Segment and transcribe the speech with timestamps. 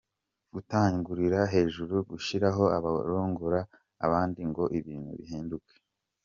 [0.53, 3.59] gutangurira hejuru, gushiraho abarongora
[4.05, 5.75] abandi ngo ibintu bihinduke.